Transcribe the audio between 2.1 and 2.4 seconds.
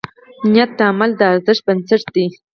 دی.